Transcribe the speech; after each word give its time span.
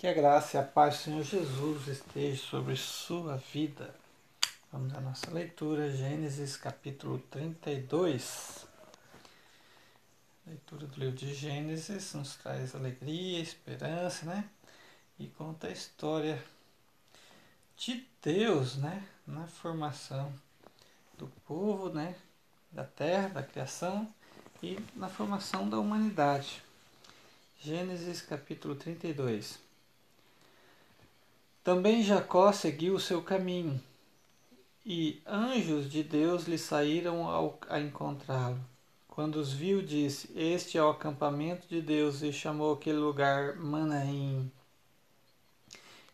Que 0.00 0.06
a 0.06 0.14
graça 0.14 0.56
e 0.56 0.60
a 0.60 0.62
paz 0.62 0.96
do 0.96 1.02
Senhor 1.02 1.22
Jesus 1.22 1.86
esteja 1.86 2.42
sobre 2.42 2.74
sua 2.74 3.36
vida. 3.36 3.94
Vamos 4.72 4.94
à 4.94 5.00
nossa 5.02 5.30
leitura, 5.30 5.94
Gênesis 5.94 6.56
capítulo 6.56 7.18
32. 7.30 8.66
A 10.46 10.48
leitura 10.48 10.86
do 10.86 10.98
livro 10.98 11.14
de 11.14 11.34
Gênesis 11.34 12.14
nos 12.14 12.34
traz 12.36 12.74
alegria, 12.74 13.40
esperança, 13.40 14.24
né? 14.24 14.48
E 15.18 15.26
conta 15.26 15.66
a 15.66 15.70
história 15.70 16.42
de 17.76 18.02
Deus, 18.22 18.76
né? 18.76 19.06
Na 19.26 19.46
formação 19.46 20.32
do 21.18 21.26
povo, 21.46 21.90
né? 21.90 22.14
Da 22.72 22.84
terra, 22.84 23.28
da 23.28 23.42
criação 23.42 24.10
e 24.62 24.78
na 24.96 25.10
formação 25.10 25.68
da 25.68 25.78
humanidade. 25.78 26.62
Gênesis 27.60 28.22
capítulo 28.22 28.74
32. 28.74 29.68
Também 31.70 32.02
Jacó 32.02 32.50
seguiu 32.50 32.96
o 32.96 33.00
seu 33.00 33.22
caminho, 33.22 33.80
e 34.84 35.22
anjos 35.24 35.88
de 35.88 36.02
Deus 36.02 36.48
lhe 36.48 36.58
saíram 36.58 37.28
ao, 37.28 37.60
a 37.68 37.78
encontrá-lo. 37.78 38.58
Quando 39.06 39.36
os 39.36 39.52
viu, 39.52 39.80
disse: 39.80 40.28
Este 40.34 40.76
é 40.76 40.82
o 40.82 40.90
acampamento 40.90 41.68
de 41.68 41.80
Deus, 41.80 42.22
e 42.22 42.32
chamou 42.32 42.72
aquele 42.72 42.98
lugar 42.98 43.54
Manaim. 43.54 44.50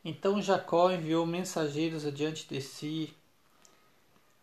Então 0.04 0.42
Jacó 0.42 0.90
enviou 0.90 1.24
mensageiros 1.24 2.04
adiante 2.04 2.46
de 2.46 2.60
si 2.60 3.14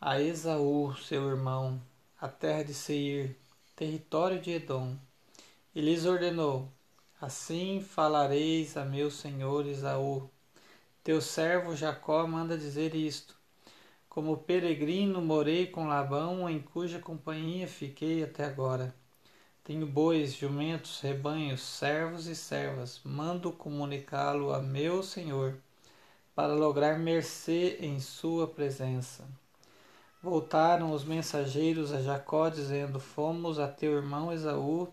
a 0.02 0.20
Esaú, 0.20 0.95
seu 0.95 1.30
irmão, 1.30 1.80
a 2.20 2.27
terra 2.27 2.64
de 2.64 2.73
Seir, 2.73 3.38
território 3.75 4.41
de 4.41 4.50
Edom, 4.50 4.95
e 5.75 5.80
lhes 5.80 6.05
ordenou: 6.05 6.67
Assim 7.22 7.81
falareis 7.81 8.75
a 8.75 8.84
meu 8.84 9.11
senhor 9.11 9.67
Esaú, 9.67 10.27
teu 11.03 11.20
servo 11.20 11.75
Jacó 11.75 12.25
manda 12.25 12.58
dizer 12.58 12.95
isto: 12.95 13.36
Como 14.08 14.38
peregrino 14.38 15.22
morei 15.22 15.67
com 15.67 15.86
Labão, 15.86 16.50
em 16.50 16.61
cuja 16.61 16.97
companhia 16.97 17.67
fiquei 17.67 18.23
até 18.23 18.45
agora. 18.45 18.95
Tenho 19.66 19.86
bois, 19.86 20.33
jumentos, 20.33 21.02
rebanhos, 21.02 21.61
servos 21.61 22.27
e 22.27 22.36
servas. 22.36 23.02
Mando 23.03 23.52
comunicá-lo 23.52 24.53
a 24.53 24.61
meu 24.61 25.03
senhor, 25.03 25.58
para 26.33 26.53
lograr 26.53 26.97
mercê 26.97 27.77
em 27.81 27.99
sua 27.99 28.47
presença. 28.47 29.27
Voltaram 30.22 30.94
os 30.94 31.03
mensageiros 31.03 31.92
a 31.92 32.02
Jacó, 32.02 32.47
dizendo: 32.47 32.97
Fomos 32.97 33.59
a 33.59 33.67
teu 33.67 33.92
irmão 33.97 34.31
Esaú. 34.31 34.88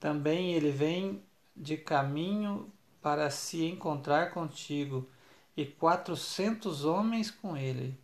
Também 0.00 0.54
ele 0.54 0.70
vem 0.70 1.22
de 1.54 1.76
caminho 1.76 2.72
para 3.02 3.28
se 3.30 3.66
encontrar 3.66 4.30
contigo 4.30 5.06
e 5.56 5.64
quatrocentos 5.64 6.84
homens 6.84 7.30
com 7.30 7.56
ele. 7.56 7.98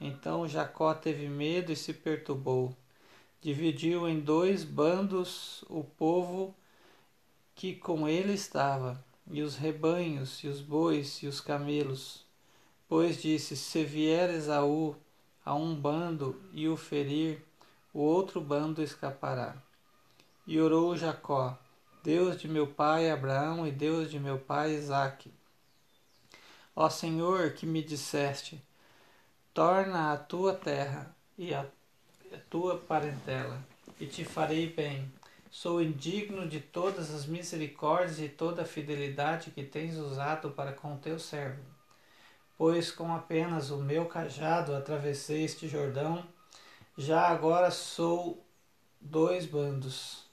Então 0.00 0.46
Jacó 0.46 0.94
teve 0.94 1.28
medo 1.28 1.72
e 1.72 1.76
se 1.76 1.92
perturbou. 1.92 2.76
Dividiu 3.40 4.08
em 4.08 4.20
dois 4.20 4.64
bandos 4.64 5.64
o 5.68 5.84
povo 5.84 6.54
que 7.54 7.74
com 7.74 8.08
ele 8.08 8.32
estava, 8.32 9.04
e 9.30 9.42
os 9.42 9.56
rebanhos, 9.56 10.42
e 10.42 10.48
os 10.48 10.60
bois, 10.60 11.22
e 11.22 11.26
os 11.26 11.40
camelos. 11.40 12.24
Pois 12.88 13.20
disse: 13.20 13.56
Se 13.56 13.84
vier 13.84 14.30
Esaú 14.30 14.96
a 15.44 15.54
um 15.54 15.74
bando 15.74 16.40
e 16.52 16.68
o 16.68 16.76
ferir, 16.76 17.42
o 17.92 18.00
outro 18.00 18.40
bando 18.40 18.82
escapará. 18.82 19.56
E 20.46 20.60
orou 20.60 20.96
Jacó: 20.96 21.58
Deus 22.02 22.40
de 22.40 22.48
meu 22.48 22.66
pai 22.66 23.10
Abraão 23.10 23.66
e 23.66 23.70
Deus 23.70 24.10
de 24.10 24.18
meu 24.18 24.38
pai 24.38 24.74
Isaque, 24.74 25.32
Ó 26.80 26.88
Senhor, 26.88 27.54
que 27.54 27.66
me 27.66 27.82
disseste: 27.82 28.62
torna 29.52 30.12
a 30.12 30.16
tua 30.16 30.54
terra 30.54 31.12
e 31.36 31.52
a, 31.52 31.66
tua 32.48 32.78
parentela, 32.78 33.60
e 33.98 34.06
te 34.06 34.24
farei 34.24 34.72
bem. 34.72 35.12
Sou 35.50 35.82
indigno 35.82 36.46
de 36.46 36.60
todas 36.60 37.12
as 37.12 37.26
misericórdias 37.26 38.20
e 38.20 38.28
toda 38.28 38.62
a 38.62 38.64
fidelidade 38.64 39.50
que 39.50 39.64
tens 39.64 39.96
usado 39.96 40.52
para 40.52 40.72
com 40.72 40.96
teu 40.96 41.18
servo. 41.18 41.60
Pois 42.56 42.92
com 42.92 43.12
apenas 43.12 43.70
o 43.70 43.78
meu 43.78 44.06
cajado 44.06 44.72
atravessei 44.72 45.42
este 45.42 45.66
Jordão, 45.66 46.24
já 46.96 47.26
agora 47.26 47.72
sou 47.72 48.40
dois 49.00 49.46
bandos. 49.46 50.27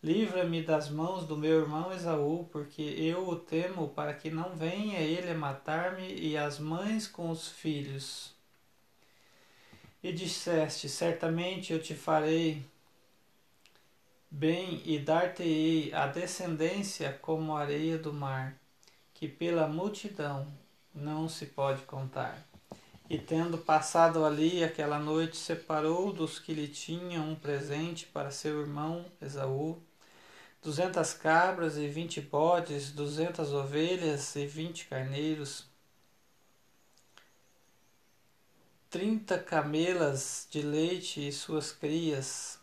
Livra-me 0.00 0.62
das 0.62 0.88
mãos 0.88 1.26
do 1.26 1.36
meu 1.36 1.60
irmão 1.60 1.92
Esaú, 1.92 2.48
porque 2.52 2.82
eu 2.82 3.28
o 3.28 3.34
temo 3.34 3.88
para 3.88 4.14
que 4.14 4.30
não 4.30 4.54
venha 4.54 5.00
ele 5.00 5.34
matar-me 5.34 6.14
e 6.14 6.36
as 6.36 6.60
mães 6.60 7.08
com 7.08 7.30
os 7.30 7.48
filhos. 7.48 8.32
E 10.00 10.12
disseste: 10.12 10.88
Certamente 10.88 11.72
eu 11.72 11.82
te 11.82 11.96
farei 11.96 12.64
bem 14.30 14.80
e 14.84 15.00
dar-te-ei 15.00 15.92
a 15.92 16.06
descendência 16.06 17.18
como 17.20 17.56
a 17.56 17.62
areia 17.62 17.98
do 17.98 18.12
mar, 18.12 18.56
que 19.12 19.26
pela 19.26 19.66
multidão 19.66 20.46
não 20.94 21.28
se 21.28 21.46
pode 21.46 21.82
contar. 21.82 22.46
E 23.10 23.18
tendo 23.18 23.58
passado 23.58 24.24
ali 24.24 24.62
aquela 24.62 25.00
noite, 25.00 25.36
separou 25.36 26.12
dos 26.12 26.38
que 26.38 26.54
lhe 26.54 26.68
tinham 26.68 27.30
um 27.30 27.34
presente 27.34 28.06
para 28.06 28.30
seu 28.30 28.60
irmão 28.60 29.04
Esaú 29.20 29.82
duzentas 30.60 31.14
cabras 31.14 31.76
e 31.76 31.86
vinte 31.88 32.20
bodes, 32.20 32.90
duzentas 32.90 33.52
ovelhas 33.52 34.34
e 34.34 34.44
vinte 34.46 34.86
carneiros, 34.86 35.64
trinta 38.90 39.38
camelas 39.38 40.48
de 40.50 40.60
leite 40.60 41.26
e 41.28 41.32
suas 41.32 41.70
crias, 41.70 42.58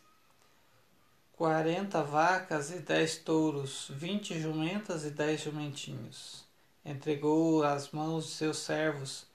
quarenta 1.34 2.04
vacas 2.04 2.70
e 2.70 2.80
dez 2.80 3.18
touros, 3.18 3.88
vinte 3.90 4.40
jumentas 4.40 5.06
e 5.06 5.12
dez 5.12 5.42
jumentinhos. 5.42 6.44
Entregou 6.84 7.64
às 7.64 7.92
mãos 7.92 8.26
de 8.26 8.32
seus 8.32 8.60
servos 8.60 9.26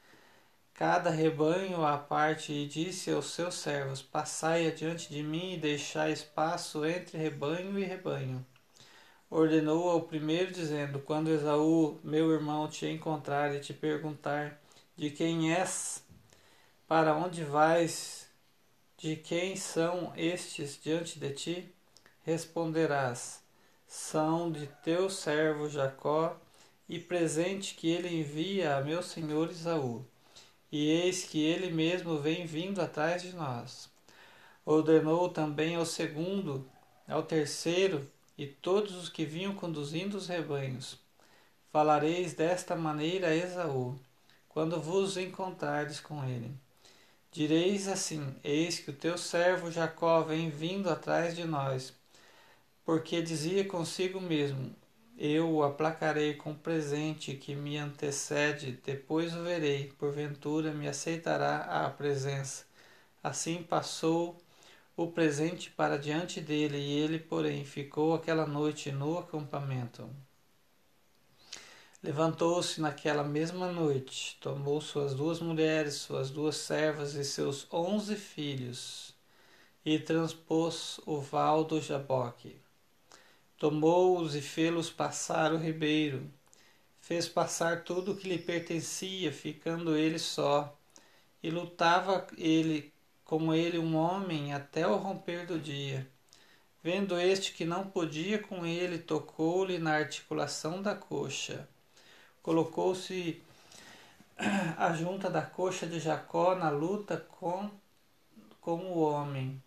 cada 0.74 1.10
rebanho 1.10 1.84
à 1.84 1.98
parte 1.98 2.52
e 2.52 2.66
disse 2.66 3.10
aos 3.10 3.30
seus 3.30 3.56
servos: 3.56 4.00
Passai 4.00 4.66
adiante 4.68 5.10
de 5.10 5.22
mim 5.22 5.54
e 5.54 5.58
deixai 5.58 6.12
espaço 6.12 6.84
entre 6.84 7.18
rebanho 7.18 7.78
e 7.78 7.84
rebanho 7.84 8.46
ordenou 9.30 9.88
ao 9.88 10.02
primeiro, 10.02 10.50
dizendo: 10.52 10.98
Quando 10.98 11.30
Esaú, 11.30 11.98
meu 12.02 12.32
irmão, 12.32 12.68
te 12.68 12.86
encontrar 12.86 13.54
e 13.54 13.60
te 13.60 13.72
perguntar 13.72 14.60
de 14.96 15.10
quem 15.10 15.54
és, 15.54 16.04
para 16.86 17.14
onde 17.14 17.44
vais, 17.44 18.28
de 18.98 19.16
quem 19.16 19.56
são 19.56 20.12
estes 20.16 20.78
diante 20.82 21.18
de 21.18 21.30
ti, 21.30 21.74
responderás: 22.24 23.42
São 23.86 24.50
de 24.50 24.66
teu 24.82 25.08
servo 25.08 25.68
Jacó, 25.68 26.36
e 26.88 26.98
presente 26.98 27.76
que 27.76 27.88
ele 27.88 28.08
envia 28.20 28.76
a 28.76 28.80
meu 28.80 29.00
senhor 29.00 29.48
Esaú. 29.50 30.04
E 30.72 30.88
eis 30.90 31.24
que 31.24 31.40
ele 31.40 31.70
mesmo 31.70 32.18
vem 32.18 32.46
vindo 32.46 32.80
atrás 32.80 33.22
de 33.22 33.32
nós. 33.32 33.88
Ordenou 34.64 35.28
também 35.28 35.76
ao 35.76 35.86
segundo, 35.86 36.68
ao 37.08 37.22
terceiro, 37.22 38.08
e 38.40 38.46
todos 38.46 38.94
os 38.94 39.10
que 39.10 39.26
vinham 39.26 39.54
conduzindo 39.54 40.16
os 40.16 40.26
rebanhos. 40.26 40.98
Falareis 41.70 42.32
desta 42.32 42.74
maneira 42.74 43.28
a 43.28 43.36
Esaú, 43.36 44.00
quando 44.48 44.80
vos 44.80 45.18
encontrardes 45.18 46.00
com 46.00 46.24
ele. 46.24 46.50
Direis 47.30 47.86
assim: 47.86 48.34
Eis 48.42 48.78
que 48.78 48.88
o 48.88 48.94
teu 48.94 49.18
servo 49.18 49.70
Jacó 49.70 50.22
vem 50.22 50.48
vindo 50.48 50.88
atrás 50.88 51.36
de 51.36 51.44
nós, 51.44 51.92
porque 52.82 53.20
dizia 53.20 53.62
consigo 53.62 54.18
mesmo: 54.18 54.74
Eu 55.18 55.50
o 55.56 55.62
aplacarei 55.62 56.32
com 56.32 56.54
presente 56.54 57.34
que 57.34 57.54
me 57.54 57.76
antecede, 57.76 58.80
depois 58.82 59.36
o 59.36 59.42
verei, 59.42 59.92
porventura 59.98 60.72
me 60.72 60.88
aceitará 60.88 61.84
a 61.84 61.90
presença. 61.90 62.64
Assim 63.22 63.62
passou 63.62 64.40
o 65.02 65.10
presente 65.10 65.70
para 65.70 65.96
diante 65.96 66.42
dele, 66.42 66.76
e 66.76 66.98
ele, 66.98 67.18
porém, 67.18 67.64
ficou 67.64 68.12
aquela 68.12 68.46
noite 68.46 68.92
no 68.92 69.18
acampamento. 69.18 70.10
Levantou-se 72.02 72.82
naquela 72.82 73.24
mesma 73.24 73.72
noite, 73.72 74.36
tomou 74.42 74.78
suas 74.78 75.14
duas 75.14 75.40
mulheres, 75.40 75.94
suas 75.94 76.28
duas 76.28 76.56
servas 76.56 77.14
e 77.14 77.24
seus 77.24 77.66
onze 77.72 78.14
filhos, 78.14 79.14
e 79.86 79.98
transpôs 79.98 81.00
o 81.06 81.18
val 81.18 81.64
do 81.64 81.80
Jaboque. 81.80 82.60
Tomou-os 83.56 84.34
e 84.34 84.42
fê-los 84.42 84.90
passar 84.90 85.50
o 85.54 85.56
ribeiro, 85.56 86.30
fez 87.00 87.26
passar 87.26 87.84
tudo 87.84 88.12
o 88.12 88.16
que 88.16 88.28
lhe 88.28 88.36
pertencia, 88.36 89.32
ficando 89.32 89.96
ele 89.96 90.18
só, 90.18 90.78
e 91.42 91.48
lutava 91.48 92.26
ele 92.36 92.92
como 93.30 93.54
ele 93.54 93.78
um 93.78 93.94
homem 93.94 94.52
até 94.52 94.84
o 94.88 94.96
romper 94.96 95.46
do 95.46 95.56
dia. 95.56 96.04
Vendo 96.82 97.16
este 97.16 97.52
que 97.52 97.64
não 97.64 97.86
podia 97.88 98.40
com 98.40 98.66
ele, 98.66 98.98
tocou-lhe 98.98 99.78
na 99.78 99.92
articulação 99.94 100.82
da 100.82 100.96
coxa. 100.96 101.68
colocou-se 102.42 103.40
a 104.76 104.92
junta 104.94 105.30
da 105.30 105.42
coxa 105.42 105.86
de 105.86 106.00
Jacó 106.00 106.56
na 106.56 106.70
luta 106.70 107.18
com, 107.18 107.70
com 108.60 108.78
o 108.86 108.98
homem. 108.98 109.62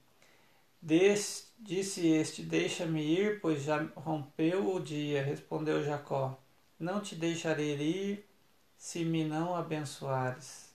Des, 0.81 1.49
disse 1.57 2.05
este: 2.05 2.43
Deixa-me 2.43 3.01
ir, 3.01 3.39
pois 3.39 3.63
já 3.63 3.81
rompeu 3.95 4.75
o 4.75 4.81
dia. 4.81 5.23
Respondeu 5.23 5.81
Jacó: 5.85 6.37
Não 6.77 6.99
te 6.99 7.15
deixarei 7.15 7.75
ir 7.77 8.29
se 8.77 9.05
me 9.05 9.23
não 9.23 9.55
abençoares. 9.55 10.72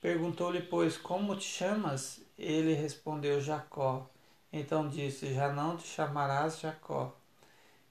Perguntou-lhe, 0.00 0.62
pois, 0.62 0.96
como 0.96 1.36
te 1.36 1.44
chamas? 1.44 2.20
Ele 2.38 2.72
respondeu: 2.74 3.40
Jacó. 3.40 4.08
Então 4.52 4.88
disse: 4.88 5.34
Já 5.34 5.52
não 5.52 5.76
te 5.76 5.86
chamarás 5.86 6.58
Jacó, 6.60 7.14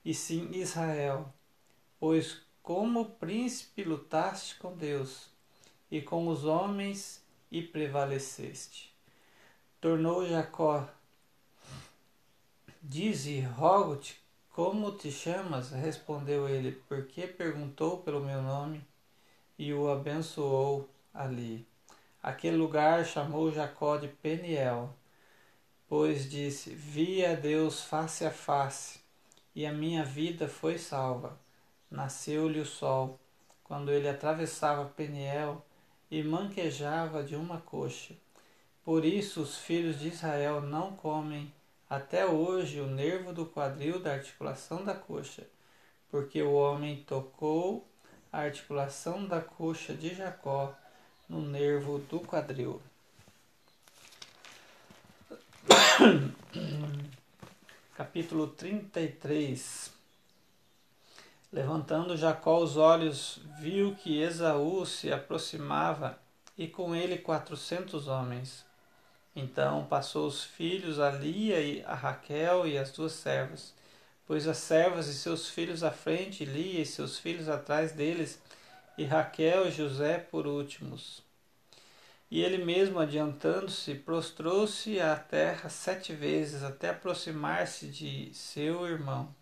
e 0.04 0.14
sim 0.14 0.50
Israel, 0.54 1.32
pois 2.00 2.42
como 2.62 3.06
príncipe 3.06 3.84
lutaste 3.84 4.56
com 4.56 4.76
Deus 4.76 5.30
e 5.90 6.02
com 6.02 6.28
os 6.28 6.46
homens 6.46 7.24
e 7.52 7.62
prevaleceste. 7.62 8.94
Tornou 9.80 10.28
Jacó, 10.28 10.88
dize, 12.82 13.40
rogo-te, 13.42 14.22
como 14.50 14.92
te 14.92 15.12
chamas? 15.12 15.72
Respondeu 15.72 16.50
ele, 16.50 16.74
porque 16.88 17.26
perguntou 17.28 18.00
pelo 18.00 18.20
meu 18.20 18.42
nome 18.42 18.86
e 19.58 19.74
o 19.74 19.90
abençoou 19.90 20.90
ali. 21.14 21.69
Aquele 22.21 22.57
lugar 22.57 23.06
chamou 23.06 23.50
Jacó 23.50 23.95
de 23.95 24.10
Peniel, 24.10 24.94
pois 25.88 26.30
disse: 26.30 26.69
Vi 26.71 27.25
a 27.25 27.33
Deus 27.33 27.81
face 27.81 28.25
a 28.25 28.31
face, 28.31 29.00
e 29.56 29.66
a 29.66 29.71
minha 29.71 30.04
vida 30.04 30.50
foi 30.50 30.77
salva. 30.77 31.39
Nasceu-lhe 31.89 32.60
o 32.60 32.66
sol, 32.66 33.18
quando 33.63 33.89
ele 33.89 34.10
atravessava 34.10 34.83
Peniel 34.86 35.66
e 36.12 36.21
manquejava 36.21 37.24
de 37.24 37.38
uma 37.38 37.62
coxa. 37.62 38.13
Por 38.83 39.06
isso 39.06 39.42
os 39.42 39.57
filhos 39.57 39.98
de 40.00 40.10
Israel 40.10 40.60
não 40.60 40.94
comem 40.95 41.54
até 41.89 42.25
hoje 42.25 42.81
o 42.81 42.88
nervo 42.88 43.31
do 43.31 43.45
quadril 43.45 44.00
da 44.00 44.13
articulação 44.13 44.83
da 44.83 44.94
coxa, 44.94 45.48
porque 46.12 46.42
o 46.42 46.51
homem 46.51 47.01
tocou 47.04 47.88
a 48.30 48.39
articulação 48.39 49.25
da 49.25 49.39
coxa 49.39 49.94
de 49.94 50.13
Jacó 50.13 50.75
no 51.30 51.42
nervo 51.42 52.00
do 52.00 52.20
quadril. 52.20 52.81
Capítulo 57.96 58.48
33 58.48 59.92
Levantando 61.52 62.16
Jacó 62.18 62.60
os 62.60 62.78
olhos, 62.78 63.40
viu 63.60 63.96
que 63.96 64.22
Esaú 64.22 64.86
se 64.86 65.12
aproximava 65.12 66.18
e 66.58 66.68
com 66.68 66.96
ele 66.96 67.18
quatrocentos 67.18 68.08
homens. 68.08 68.64
Então 69.36 69.86
passou 69.86 70.28
os 70.28 70.44
filhos 70.44 71.00
a 71.00 71.12
Lia 71.12 71.60
e 71.62 71.84
a 71.86 71.94
Raquel 71.94 72.68
e 72.68 72.78
as 72.78 72.92
duas 72.92 73.14
servas, 73.14 73.74
pôs 74.28 74.48
as 74.48 74.58
servas 74.58 75.08
e 75.08 75.14
seus 75.14 75.50
filhos 75.50 75.84
à 75.84 75.92
frente, 75.92 76.46
Lia 76.46 76.81
e 76.81 76.86
seus 76.86 77.18
filhos 77.18 77.50
atrás 77.50 77.92
deles, 77.92 78.40
e 79.00 79.06
Raquel 79.06 79.66
e 79.66 79.72
José 79.72 80.18
por 80.18 80.46
últimos. 80.46 81.24
E 82.30 82.42
ele 82.42 82.66
mesmo, 82.66 83.00
adiantando-se, 83.00 83.96
prostrou-se 83.96 85.00
à 85.00 85.16
terra 85.16 85.69
sete 85.69 86.13
vezes 86.13 86.63
até 86.63 86.90
aproximar-se 86.90 87.88
de 87.88 88.30
seu 88.34 88.86
irmão. 88.86 89.34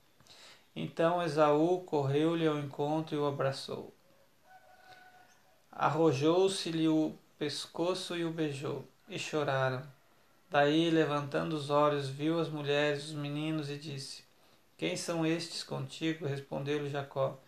Então 0.75 1.23
Esaú 1.23 1.81
correu-lhe 1.81 2.45
ao 2.45 2.59
encontro 2.59 3.15
e 3.15 3.17
o 3.17 3.25
abraçou. 3.25 3.91
Arrojou-se-lhe 5.71 6.87
o 6.87 7.17
pescoço 7.39 8.15
e 8.15 8.23
o 8.23 8.31
beijou, 8.31 8.87
e 9.09 9.17
choraram. 9.17 9.81
Daí, 10.51 10.91
levantando 10.91 11.55
os 11.55 11.71
olhos, 11.71 12.07
viu 12.07 12.39
as 12.39 12.47
mulheres, 12.47 13.05
os 13.05 13.13
meninos, 13.13 13.71
e 13.71 13.77
disse: 13.77 14.23
Quem 14.77 14.95
são 14.95 15.25
estes 15.25 15.63
contigo? 15.63 16.27
Respondeu-lhe 16.27 16.91
Jacó: 16.91 17.39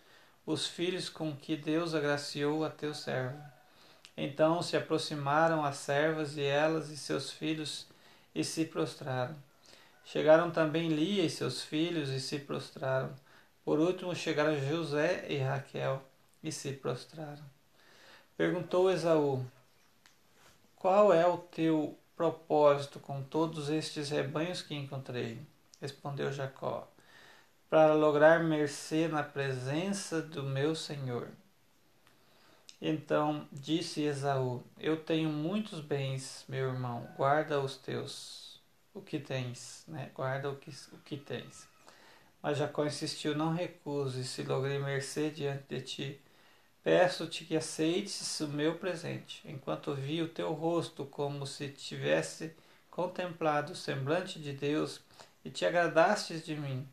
Os 0.50 0.66
filhos 0.66 1.10
com 1.10 1.36
que 1.36 1.56
Deus 1.56 1.94
agraciou 1.94 2.66
a 2.66 2.72
teu 2.72 2.92
servo. 2.92 3.40
Então 4.18 4.64
se 4.64 4.76
aproximaram 4.76 5.64
as 5.64 5.78
servas 5.78 6.38
e 6.38 6.42
elas 6.42 6.90
e 6.90 6.98
seus 6.98 7.30
filhos 7.30 7.86
e 8.34 8.44
se 8.44 8.66
prostraram. 8.66 9.36
Chegaram 10.04 10.50
também 10.50 10.90
Lia 10.90 11.24
e 11.24 11.30
seus 11.30 11.62
filhos 11.62 12.10
e 12.10 12.20
se 12.20 12.40
prostraram. 12.40 13.14
Por 13.64 13.78
último 13.80 14.16
chegaram 14.16 14.60
José 14.60 15.24
e 15.30 15.38
Raquel 15.38 16.02
e 16.42 16.52
se 16.52 16.74
prostraram. 16.74 17.46
Perguntou 18.36 18.90
Esaú: 18.90 19.46
Qual 20.76 21.14
é 21.14 21.28
o 21.28 21.38
teu 21.38 21.96
propósito 22.16 23.00
com 23.00 23.22
todos 23.22 23.70
estes 23.70 24.10
rebanhos 24.10 24.64
que 24.64 24.74
encontrei? 24.74 25.40
Respondeu 25.80 26.34
Jacó: 26.34 26.89
Para 27.70 27.94
lograr 27.94 28.44
mercê 28.44 29.08
na 29.08 29.22
presença 29.22 30.22
do 30.22 30.42
meu 30.44 30.74
senhor. 30.74 31.30
Então 32.82 33.48
disse 33.52 34.02
Esaú: 34.02 34.64
Eu 34.80 34.98
tenho 34.98 35.30
muitos 35.30 35.80
bens, 35.80 36.46
meu 36.48 36.70
irmão, 36.70 37.08
guarda 37.16 37.60
os 37.60 37.78
teus 37.78 38.60
o 38.94 39.02
que 39.02 39.20
tens, 39.20 39.84
né? 39.88 40.12
guarda 40.16 40.50
o 40.50 40.56
que, 40.56 40.72
o 40.92 40.98
que 41.00 41.18
tens. 41.18 41.68
Mas 42.42 42.58
Jacó 42.58 42.86
insistiu: 42.86 43.36
Não 43.36 43.54
recuse, 43.54 44.24
se 44.24 44.44
logrei 44.44 44.80
mercê 44.80 45.30
diante 45.30 45.64
de 45.70 45.82
ti. 45.82 46.22
Peço-te 46.82 47.46
que 47.46 47.58
aceites 47.58 48.40
o 48.40 48.48
meu 48.48 48.80
presente, 48.80 49.42
enquanto 49.46 49.94
vi 49.94 50.22
o 50.22 50.30
teu 50.30 50.54
rosto 50.54 51.06
como 51.06 51.46
se 51.46 51.68
tivesse 51.70 52.56
contemplado 52.90 53.74
o 53.74 53.76
semblante 53.76 54.40
de 54.40 54.54
Deus 54.54 55.02
e 55.44 55.52
te 55.52 55.66
agradastes 55.66 56.44
de 56.44 56.56
mim. 56.56 56.88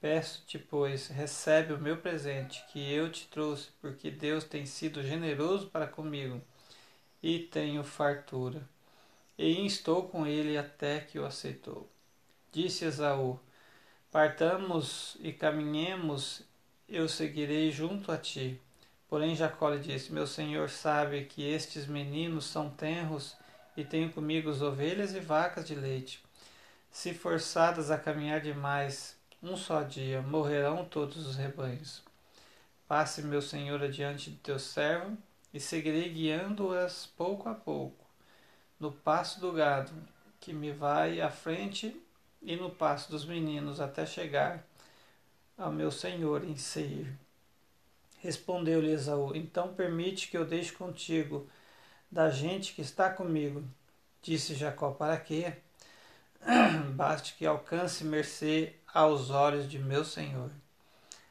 Peço-te, 0.00 0.58
pois, 0.58 1.08
recebe 1.08 1.74
o 1.74 1.78
meu 1.78 1.98
presente 1.98 2.64
que 2.72 2.92
eu 2.92 3.12
te 3.12 3.26
trouxe, 3.28 3.68
porque 3.80 4.10
Deus 4.10 4.44
tem 4.44 4.64
sido 4.64 5.02
generoso 5.02 5.66
para 5.68 5.86
comigo 5.86 6.40
e 7.22 7.38
tenho 7.40 7.84
fartura 7.84 8.62
e 9.40 9.58
instou 9.58 10.06
com 10.06 10.26
ele 10.26 10.58
até 10.58 11.00
que 11.00 11.18
o 11.18 11.24
aceitou. 11.24 11.88
Disse 12.52 12.84
Esaú: 12.84 13.40
Partamos 14.12 15.16
e 15.20 15.32
caminhemos, 15.32 16.42
eu 16.86 17.08
seguirei 17.08 17.70
junto 17.70 18.12
a 18.12 18.18
ti. 18.18 18.60
Porém 19.08 19.34
Jacó 19.34 19.70
lhe 19.70 19.80
disse: 19.80 20.12
Meu 20.12 20.26
senhor 20.26 20.68
sabe 20.68 21.24
que 21.24 21.42
estes 21.42 21.86
meninos 21.86 22.44
são 22.44 22.68
tenros 22.68 23.34
e 23.76 23.82
tenho 23.84 24.12
comigo 24.12 24.50
as 24.50 24.60
ovelhas 24.60 25.14
e 25.14 25.20
vacas 25.20 25.66
de 25.66 25.74
leite. 25.74 26.22
Se 26.90 27.14
forçadas 27.14 27.90
a 27.90 27.96
caminhar 27.96 28.40
demais, 28.40 29.16
um 29.42 29.56
só 29.56 29.82
dia, 29.82 30.22
morrerão 30.22 30.84
todos 30.84 31.26
os 31.26 31.36
rebanhos. 31.36 32.02
Passe, 32.86 33.22
meu 33.22 33.40
senhor, 33.40 33.82
adiante 33.82 34.30
de 34.30 34.36
teu 34.36 34.58
servo, 34.58 35.16
e 35.52 35.60
seguirei 35.60 36.08
guiando-as 36.08 37.06
pouco 37.06 37.48
a 37.48 37.54
pouco 37.54 38.00
no 38.80 38.90
passo 38.90 39.38
do 39.38 39.52
gado, 39.52 39.92
que 40.40 40.54
me 40.54 40.72
vai 40.72 41.20
à 41.20 41.30
frente, 41.30 41.94
e 42.40 42.56
no 42.56 42.70
passo 42.70 43.10
dos 43.10 43.26
meninos, 43.26 43.78
até 43.78 44.06
chegar 44.06 44.64
ao 45.58 45.70
meu 45.70 45.90
senhor 45.90 46.42
em 46.42 46.56
Seir. 46.56 47.14
Respondeu-lhe 48.18 48.90
Esaú: 48.90 49.36
Então 49.36 49.74
permite 49.74 50.28
que 50.28 50.38
eu 50.38 50.46
deixe 50.46 50.72
contigo 50.72 51.46
da 52.10 52.30
gente 52.30 52.72
que 52.72 52.80
está 52.80 53.10
comigo. 53.10 53.62
Disse 54.22 54.54
Jacó: 54.54 54.92
Para 54.92 55.18
quê? 55.18 55.52
Baste 56.96 57.34
que 57.34 57.44
alcance 57.44 58.02
mercê 58.02 58.74
aos 58.92 59.30
olhos 59.30 59.68
de 59.68 59.78
meu 59.78 60.04
senhor. 60.04 60.50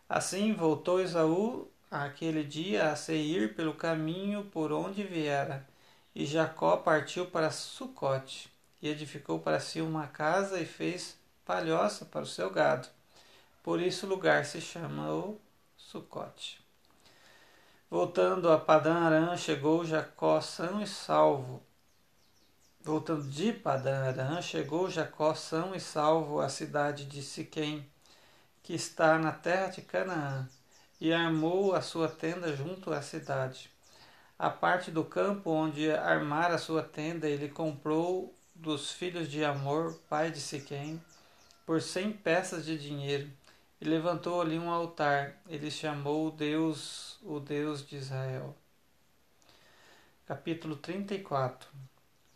Assim 0.07 0.53
voltou 0.53 0.99
Esaú 0.99 1.67
aquele 1.89 2.43
dia 2.43 2.91
a 2.91 2.95
Seir 2.95 3.55
pelo 3.55 3.73
caminho 3.73 4.45
por 4.45 4.71
onde 4.71 5.03
viera 5.03 5.67
e 6.15 6.25
Jacó 6.25 6.77
partiu 6.77 7.25
para 7.27 7.51
Sucote 7.51 8.51
e 8.81 8.89
edificou 8.89 9.39
para 9.39 9.59
si 9.59 9.81
uma 9.81 10.07
casa 10.07 10.59
e 10.59 10.65
fez 10.65 11.17
palhoça 11.45 12.05
para 12.05 12.21
o 12.21 12.27
seu 12.27 12.49
gado. 12.49 12.87
Por 13.63 13.79
isso 13.79 14.05
o 14.05 14.09
lugar 14.09 14.45
se 14.45 14.61
chama 14.61 15.11
o 15.11 15.39
Sucote. 15.77 16.59
Voltando 17.89 18.51
a 18.51 18.57
Padã 18.57 18.93
Arã, 18.95 19.35
chegou 19.35 19.83
Jacó 19.83 20.39
são 20.41 20.81
e 20.81 20.87
salvo. 20.87 21.61
Voltando 22.81 23.27
de 23.29 23.51
Padã 23.51 24.07
Arã, 24.07 24.41
chegou 24.41 24.89
Jacó 24.89 25.35
são 25.35 25.75
e 25.75 25.81
salvo 25.81 26.39
à 26.39 26.47
cidade 26.47 27.05
de 27.05 27.21
Siquém, 27.21 27.85
que 28.63 28.73
está 28.73 29.19
na 29.19 29.33
terra 29.33 29.67
de 29.67 29.81
Canaã, 29.81 30.47
e 30.99 31.11
armou 31.11 31.75
a 31.75 31.81
sua 31.81 32.07
tenda 32.07 32.55
junto 32.55 32.93
à 32.93 33.01
cidade. 33.01 33.69
A 34.39 34.49
parte 34.49 34.91
do 34.91 35.03
campo 35.03 35.51
onde 35.51 35.91
armara 35.91 36.57
sua 36.57 36.81
tenda 36.81 37.27
ele 37.27 37.49
comprou 37.49 38.33
dos 38.55 38.91
filhos 38.91 39.29
de 39.29 39.43
Amor, 39.43 39.99
pai 40.09 40.31
de 40.31 40.39
Siquém, 40.39 41.03
por 41.65 41.81
cem 41.81 42.13
peças 42.13 42.65
de 42.65 42.77
dinheiro, 42.77 43.29
e 43.81 43.85
levantou 43.85 44.41
ali 44.41 44.57
um 44.57 44.71
altar. 44.71 45.35
Ele 45.49 45.69
chamou 45.69 46.31
Deus, 46.31 47.19
o 47.23 47.41
Deus 47.41 47.85
de 47.85 47.97
Israel. 47.97 48.55
Capítulo 50.25 50.77
34 50.77 51.69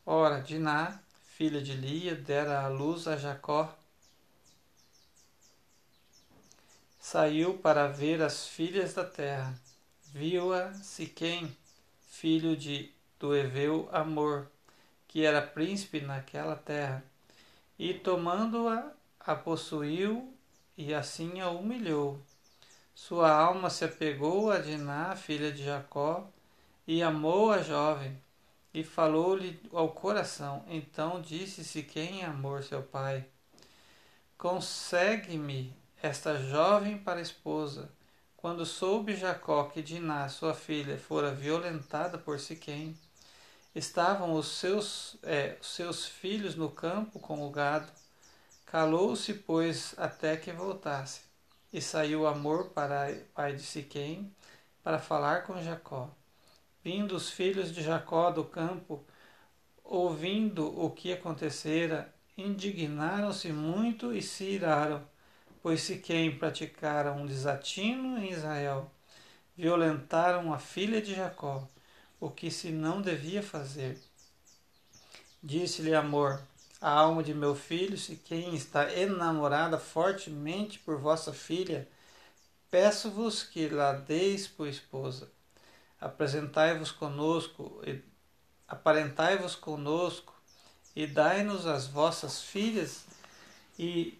Ora, 0.06 0.42
Diná, 0.42 1.00
filha 1.30 1.62
de 1.62 1.74
Lia, 1.76 2.14
dera 2.14 2.66
a 2.66 2.68
luz 2.68 3.08
a 3.08 3.16
Jacó. 3.16 3.74
Saiu 7.00 7.58
para 7.60 7.88
ver 7.88 8.22
as 8.22 8.46
filhas 8.46 8.94
da 8.94 9.06
terra. 9.06 9.58
Viu-a 10.12 10.74
Siquém, 10.74 11.56
filho 12.06 12.58
de 12.58 12.92
do 13.18 13.34
Eveu 13.34 13.88
Amor, 13.94 14.52
que 15.08 15.24
era 15.24 15.42
príncipe 15.42 16.02
naquela 16.02 16.58
terra, 16.58 17.02
e 17.80 17.94
tomando-a, 17.94 18.92
a 19.22 19.34
possuiu 19.34 20.36
e 20.78 20.94
assim 20.94 21.40
a 21.40 21.50
humilhou. 21.50 22.20
Sua 22.94 23.32
alma 23.32 23.70
se 23.70 23.86
apegou 23.86 24.52
a 24.52 24.60
Diná, 24.60 25.16
filha 25.16 25.50
de 25.50 25.64
Jacó, 25.64 26.28
e 26.86 27.02
amou 27.02 27.54
a 27.54 27.60
jovem, 27.60 28.22
e 28.74 28.84
falou-lhe 28.84 29.60
ao 29.72 29.90
coração. 29.90 30.66
Então 30.68 31.22
disse-se 31.22 31.84
quem 31.84 32.24
amor 32.24 32.64
seu 32.64 32.82
pai. 32.82 33.26
Consegue-me 34.38 35.76
esta 36.02 36.38
jovem 36.38 36.98
para 36.98 37.22
esposa. 37.22 37.90
Quando 38.36 38.66
soube 38.66 39.16
Jacó 39.16 39.66
que 39.66 39.82
Diná, 39.82 40.28
sua 40.28 40.54
filha, 40.54 40.98
fora 40.98 41.32
violentada 41.32 42.18
por 42.18 42.40
Siquém, 42.40 42.98
estavam 43.74 44.34
os 44.34 44.48
seus, 44.48 45.16
é, 45.24 45.56
seus 45.62 46.06
filhos 46.06 46.56
no 46.56 46.70
campo 46.70 47.20
com 47.20 47.48
o 47.48 47.50
gado. 47.50 47.90
Calou-se, 48.66 49.34
pois, 49.34 49.94
até 49.98 50.36
que 50.36 50.52
voltasse. 50.52 51.22
E 51.72 51.82
saiu 51.82 52.28
Amor 52.28 52.72
para 52.72 53.16
pai 53.34 53.56
de 53.56 53.64
Siquém 53.64 54.36
para 54.84 55.00
falar 55.00 55.44
com 55.44 55.62
Jacó. 55.62 56.10
Vindo 56.84 57.16
os 57.16 57.30
filhos 57.30 57.74
de 57.74 57.82
Jacó 57.82 58.30
do 58.30 58.44
campo, 58.44 59.06
ouvindo 59.84 60.68
o 60.80 60.90
que 60.90 61.14
acontecera, 61.14 62.14
indignaram-se 62.38 63.54
muito 63.54 64.14
e 64.14 64.22
se 64.22 64.44
iraram, 64.44 65.02
pois 65.62 65.82
Siquém 65.82 66.38
praticara 66.38 67.14
um 67.14 67.26
desatino 67.26 68.18
em 68.18 68.32
Israel. 68.32 68.92
Violentaram 69.56 70.54
a 70.54 70.60
filha 70.60 71.02
de 71.02 71.16
Jacó, 71.16 71.68
o 72.20 72.30
que 72.30 72.52
se 72.52 72.70
não 72.70 73.02
devia 73.02 73.42
fazer. 73.42 73.98
Disse-lhe 75.42 75.96
Amor: 75.96 76.42
a 76.82 76.90
alma 76.90 77.24
de 77.24 77.34
meu 77.34 77.56
filho, 77.56 77.98
se 77.98 78.18
quem 78.18 78.54
está 78.56 78.94
enamorada 78.94 79.80
fortemente 79.80 80.80
por 80.80 81.00
vossa 81.00 81.32
filha, 81.32 81.88
peço-vos 82.70 83.42
que 83.42 83.70
lá 83.70 83.94
deis 83.94 84.48
por 84.50 84.68
esposa. 84.68 85.32
Apresentai-vos 86.04 86.92
conosco, 86.92 87.82
aparentai-vos 88.68 89.56
conosco, 89.56 90.34
e 90.96 91.08
dai-nos 91.08 91.66
as 91.66 91.88
vossas 91.88 92.42
filhas, 92.42 93.06
e 93.80 94.20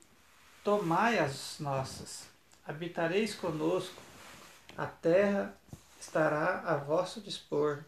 tomai 0.64 1.20
as 1.20 1.60
nossas. 1.60 2.28
Habitareis 2.66 3.36
conosco, 3.36 4.02
a 4.78 4.86
terra 4.86 5.56
estará 6.00 6.62
a 6.66 6.78
vosso 6.78 7.20
dispor. 7.20 7.84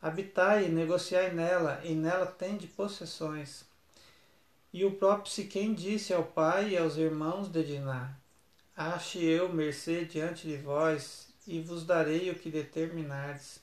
Habitai 0.00 0.66
e 0.66 0.68
negociai 0.68 1.32
nela, 1.32 1.80
e 1.82 1.94
nela 1.94 2.26
tende 2.26 2.66
possessões 2.66 3.66
e 4.76 4.84
o 4.84 4.90
próprio 4.90 5.32
Siquém 5.32 5.72
disse 5.72 6.12
ao 6.12 6.22
pai 6.22 6.72
e 6.72 6.76
aos 6.76 6.98
irmãos 6.98 7.48
de 7.48 7.64
Diná: 7.64 8.14
Ache 8.76 9.24
eu 9.24 9.48
mercê 9.48 10.04
diante 10.04 10.46
de 10.46 10.58
vós, 10.58 11.25
e 11.46 11.60
vos 11.60 11.84
darei 11.84 12.30
o 12.30 12.34
que 12.34 12.50
determinardes. 12.50 13.60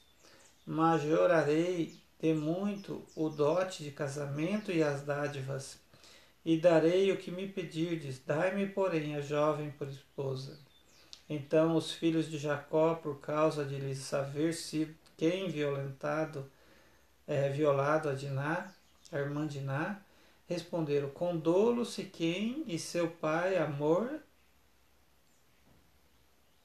Majorarei 0.66 2.00
de 2.20 2.34
muito 2.34 3.04
o 3.16 3.30
dote 3.30 3.84
de 3.84 3.92
casamento 3.92 4.72
e 4.72 4.82
as 4.82 5.02
dádivas, 5.02 5.78
e 6.46 6.58
darei 6.58 7.12
o 7.12 7.18
que 7.18 7.32
me 7.32 7.48
pedirdes, 7.48 8.22
dai-me, 8.26 8.68
porém, 8.68 9.16
a 9.16 9.22
jovem 9.22 9.72
por 9.72 9.88
esposa. 9.88 10.60
Então 11.30 11.76
os 11.76 11.92
filhos 11.92 12.30
de 12.30 12.38
Jacó, 12.38 12.96
por 12.96 13.20
causa 13.20 13.66
de 13.66 13.76
lhes 13.78 14.14
haver 14.14 14.54
sido 14.54 14.96
quem 15.18 15.50
violentado, 15.50 16.50
é, 17.28 17.50
violado 17.50 18.10
a 18.10 18.14
Diná, 18.14 18.74
a 19.12 19.18
irmã 19.18 19.48
Diná, 19.48 20.02
Responderam: 20.48 21.10
Condolo-se 21.10 22.04
quem 22.04 22.64
e 22.68 22.78
seu 22.78 23.10
pai, 23.10 23.58
amor. 23.58 24.22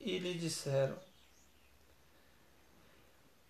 E 0.01 0.19
lhe 0.19 0.35
disseram: 0.35 0.97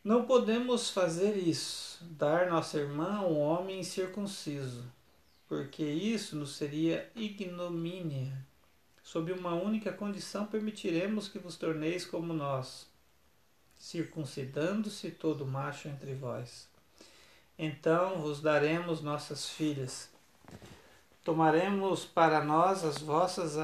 Não 0.09 0.25
podemos 0.25 0.89
fazer 0.89 1.37
isso, 1.37 2.03
dar 2.03 2.49
nossa 2.49 2.79
irmã 2.79 3.21
um 3.21 3.39
homem 3.39 3.81
incircunciso, 3.81 4.91
porque 5.47 5.85
isso 5.85 6.35
nos 6.35 6.57
seria 6.57 7.13
ignomínia. 7.15 8.33
Sob 9.03 9.31
uma 9.33 9.53
única 9.53 9.93
condição 9.93 10.47
permitiremos 10.47 11.29
que 11.29 11.39
vos 11.39 11.59
torneis 11.59 12.07
como 12.07 12.33
nós, 12.33 12.87
circuncidando-se 13.79 15.11
todo 15.11 15.45
macho 15.45 15.89
entre 15.89 16.15
vós. 16.15 16.67
Então 17.59 18.23
vos 18.23 18.41
daremos 18.41 19.03
nossas 19.03 19.47
filhas 19.47 20.09
Tomaremos 21.23 22.07
para 22.07 22.43
nós 22.43 22.83
as 22.83 22.97
vossas 22.97 23.57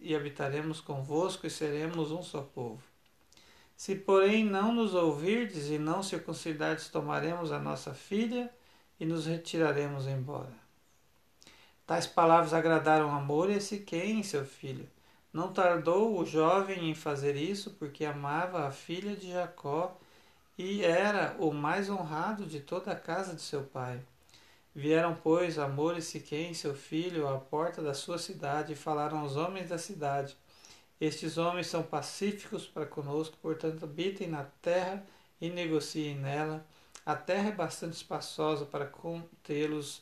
e 0.00 0.16
habitaremos 0.16 0.80
convosco 0.80 1.46
e 1.46 1.50
seremos 1.50 2.10
um 2.10 2.24
só 2.24 2.42
povo. 2.42 2.91
Se, 3.82 3.96
porém, 3.96 4.44
não 4.44 4.72
nos 4.72 4.94
ouvirdes 4.94 5.68
e 5.68 5.76
não 5.76 6.04
circuncidardes, 6.04 6.88
tomaremos 6.88 7.50
a 7.50 7.58
nossa 7.58 7.92
filha 7.92 8.48
e 9.00 9.04
nos 9.04 9.26
retiraremos 9.26 10.06
embora. 10.06 10.54
Tais 11.84 12.06
palavras 12.06 12.54
agradaram 12.54 13.10
Amor 13.10 13.50
e 13.50 13.60
Siquém, 13.60 14.22
seu 14.22 14.44
filho. 14.44 14.88
Não 15.32 15.52
tardou 15.52 16.16
o 16.16 16.24
jovem 16.24 16.90
em 16.90 16.94
fazer 16.94 17.34
isso, 17.34 17.72
porque 17.72 18.04
amava 18.04 18.68
a 18.68 18.70
filha 18.70 19.16
de 19.16 19.32
Jacó 19.32 19.98
e 20.56 20.84
era 20.84 21.34
o 21.40 21.52
mais 21.52 21.90
honrado 21.90 22.46
de 22.46 22.60
toda 22.60 22.92
a 22.92 22.96
casa 22.96 23.34
de 23.34 23.42
seu 23.42 23.64
pai. 23.64 24.00
Vieram, 24.72 25.18
pois, 25.20 25.58
Amor 25.58 25.98
e 25.98 26.02
Siquém, 26.02 26.54
seu 26.54 26.76
filho, 26.76 27.26
à 27.26 27.36
porta 27.36 27.82
da 27.82 27.94
sua 27.94 28.16
cidade, 28.16 28.74
e 28.74 28.76
falaram 28.76 29.18
aos 29.18 29.34
homens 29.34 29.70
da 29.70 29.76
cidade: 29.76 30.36
Estes 31.02 31.36
homens 31.36 31.66
são 31.66 31.82
pacíficos 31.82 32.64
para 32.64 32.86
conosco, 32.86 33.36
portanto, 33.42 33.82
habitem 33.82 34.28
na 34.28 34.44
terra 34.44 35.04
e 35.40 35.50
negociem 35.50 36.14
nela. 36.14 36.64
A 37.04 37.16
terra 37.16 37.48
é 37.48 37.52
bastante 37.52 37.94
espaçosa 37.94 38.64
para 38.64 38.86
contê-los. 38.86 40.00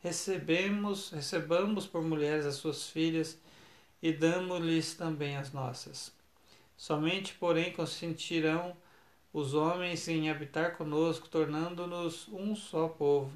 Recebemos, 0.00 1.08
recebamos 1.08 1.86
por 1.86 2.02
mulheres 2.02 2.44
as 2.44 2.56
suas 2.56 2.86
filhas 2.86 3.38
e 4.02 4.12
damos-lhes 4.12 4.94
também 4.94 5.38
as 5.38 5.54
nossas. 5.54 6.12
Somente, 6.76 7.32
porém, 7.32 7.72
consentirão 7.72 8.76
os 9.32 9.54
homens 9.54 10.06
em 10.06 10.28
habitar 10.28 10.76
conosco, 10.76 11.30
tornando-nos 11.30 12.28
um 12.28 12.54
só 12.54 12.88
povo 12.88 13.32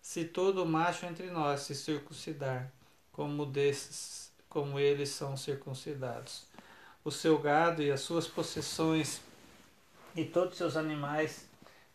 se 0.00 0.24
todo 0.24 0.64
macho 0.64 1.06
entre 1.06 1.28
nós 1.28 1.62
se 1.62 1.74
circuncidar, 1.74 2.72
como 3.10 3.44
desses, 3.46 4.32
como 4.48 4.78
eles 4.78 5.08
são 5.08 5.36
circuncidados. 5.36 6.51
O 7.04 7.10
seu 7.10 7.38
gado 7.38 7.82
e 7.82 7.90
as 7.90 8.00
suas 8.00 8.28
possessões 8.28 9.20
e 10.14 10.24
todos 10.24 10.52
os 10.52 10.58
seus 10.58 10.76
animais 10.76 11.48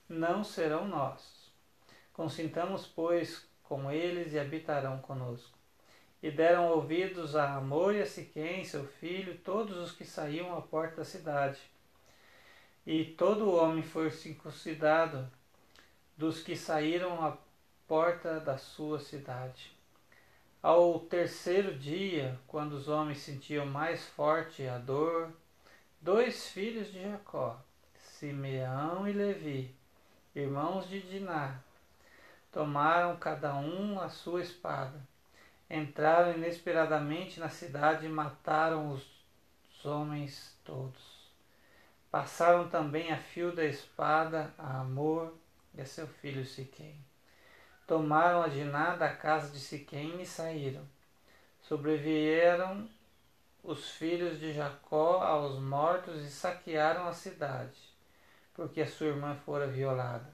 não 0.09 0.43
serão 0.43 0.87
nossos. 0.87 1.51
Consintamos, 2.11 2.87
pois, 2.87 3.47
com 3.63 3.91
eles 3.91 4.33
e 4.33 4.39
habitarão 4.39 4.97
conosco. 4.99 5.55
E 6.21 6.31
deram 6.31 6.69
ouvidos 6.69 7.35
a 7.35 7.55
Amor 7.55 7.93
e 7.93 8.01
a 8.01 8.05
Siquém, 8.05 8.65
seu 8.65 8.85
filho, 8.85 9.37
todos 9.45 9.77
os 9.77 9.91
que 9.91 10.03
saíam 10.03 10.57
à 10.57 10.61
porta 10.61 10.97
da 10.97 11.05
cidade. 11.05 11.59
E 12.85 13.05
todo 13.05 13.53
homem 13.53 13.83
foi 13.83 14.09
circuncidado 14.09 15.29
dos 16.17 16.41
que 16.41 16.55
saíram 16.55 17.23
à 17.23 17.37
porta 17.87 18.39
da 18.39 18.57
sua 18.57 18.99
cidade. 18.99 19.76
Ao 20.61 20.99
terceiro 20.99 21.77
dia, 21.77 22.37
quando 22.47 22.73
os 22.73 22.87
homens 22.87 23.19
sentiam 23.19 23.65
mais 23.65 24.03
forte 24.09 24.67
a 24.67 24.79
dor, 24.79 25.31
dois 26.01 26.47
filhos 26.49 26.91
de 26.91 26.99
Jacó, 26.99 27.61
Simeão 27.95 29.07
e 29.07 29.13
Levi, 29.13 29.75
irmãos 30.35 30.89
de 30.89 30.99
Diná, 30.99 31.59
tomaram 32.51 33.17
cada 33.17 33.53
um 33.55 33.99
a 33.99 34.09
sua 34.09 34.41
espada, 34.41 34.99
entraram 35.69 36.33
inesperadamente 36.33 37.39
na 37.39 37.49
cidade 37.49 38.07
e 38.07 38.09
mataram 38.09 38.91
os 38.91 39.85
homens 39.85 40.57
todos. 40.65 41.31
Passaram 42.09 42.67
também 42.67 43.11
a 43.11 43.17
fio 43.17 43.55
da 43.55 43.63
espada 43.63 44.51
a 44.57 44.79
Amor 44.79 45.37
e 45.75 45.81
a 45.81 45.85
seu 45.85 46.07
filho 46.07 46.43
Siquém 46.43 47.06
tomaram 47.87 48.43
a 48.43 48.49
Diná 48.49 48.97
da 48.97 49.09
casa 49.09 49.49
de 49.49 49.59
Siquém 49.59 50.21
e 50.21 50.25
saíram. 50.25 50.83
Sobrevieram 51.61 52.87
os 53.63 53.89
filhos 53.91 54.39
de 54.39 54.53
Jacó 54.53 55.21
aos 55.23 55.57
mortos 55.57 56.21
e 56.23 56.29
saquearam 56.29 57.07
a 57.07 57.13
cidade, 57.13 57.77
porque 58.53 58.81
a 58.81 58.87
sua 58.87 59.07
irmã 59.07 59.35
fora 59.45 59.67
violada. 59.67 60.29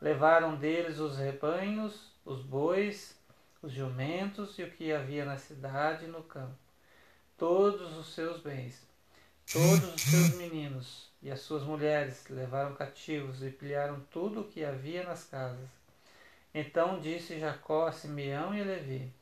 Levaram 0.00 0.54
deles 0.54 0.98
os 0.98 1.18
rebanhos, 1.18 2.12
os 2.24 2.40
bois, 2.40 3.16
os 3.60 3.72
jumentos 3.72 4.56
e 4.58 4.62
o 4.62 4.70
que 4.70 4.92
havia 4.92 5.24
na 5.24 5.36
cidade 5.36 6.04
e 6.04 6.08
no 6.08 6.22
campo, 6.22 6.56
todos 7.36 7.96
os 7.96 8.14
seus 8.14 8.40
bens, 8.40 8.86
todos 9.52 9.94
os 9.94 10.00
seus 10.00 10.34
meninos 10.36 11.10
e 11.20 11.30
as 11.30 11.40
suas 11.40 11.64
mulheres 11.64 12.28
levaram 12.28 12.76
cativos 12.76 13.42
e 13.42 13.50
pilharam 13.50 14.00
tudo 14.10 14.42
o 14.42 14.48
que 14.48 14.64
havia 14.64 15.02
nas 15.02 15.24
casas. 15.24 15.77
Então 16.60 16.98
disse 16.98 17.38
Jacó 17.38 17.86
a 17.86 17.92
Simeão 17.92 18.52
e 18.52 18.60
a 18.60 18.64
Levi: 18.64 19.12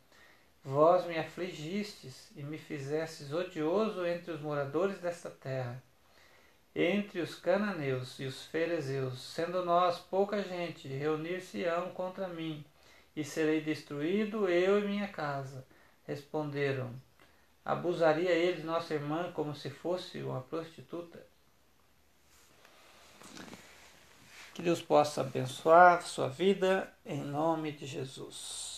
Vós 0.65 1.05
me 1.05 1.19
afligistes 1.19 2.31
e 2.35 2.43
me 2.43 2.57
fizestes 2.57 3.31
odioso 3.31 4.07
entre 4.07 4.31
os 4.31 4.41
moradores 4.41 4.99
desta 5.01 5.29
terra, 5.29 5.83
entre 6.75 7.21
os 7.21 7.35
cananeus 7.35 8.19
e 8.19 8.25
os 8.25 8.47
ferezeus, 8.47 9.21
sendo 9.21 9.63
nós 9.67 9.99
pouca 9.99 10.43
gente, 10.43 10.89
reunir-se-ão 10.89 11.91
contra 11.91 12.27
mim, 12.27 12.65
e 13.15 13.23
serei 13.23 13.61
destruído 13.61 14.49
eu 14.49 14.79
e 14.79 14.89
minha 14.89 15.09
casa. 15.09 15.63
Responderam: 16.07 16.91
Abusaria 17.63 18.31
ele 18.31 18.63
nossa 18.63 18.95
irmã 18.95 19.31
como 19.33 19.55
se 19.55 19.69
fosse 19.69 20.23
uma 20.23 20.41
prostituta? 20.41 21.23
Que 24.57 24.63
Deus 24.63 24.81
possa 24.81 25.21
abençoar 25.21 26.01
sua 26.01 26.29
vida 26.31 26.91
em 27.05 27.21
nome 27.21 27.73
de 27.73 27.87
Jesus. 27.87 28.76